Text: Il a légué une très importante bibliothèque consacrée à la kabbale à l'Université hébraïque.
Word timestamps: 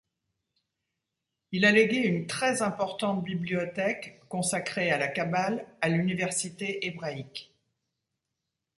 Il 1.51 1.63
a 1.63 1.71
légué 1.71 1.97
une 1.99 2.25
très 2.25 2.63
importante 2.63 3.23
bibliothèque 3.23 4.19
consacrée 4.29 4.89
à 4.89 4.97
la 4.97 5.07
kabbale 5.07 5.67
à 5.79 5.89
l'Université 5.89 6.87
hébraïque. 6.87 7.53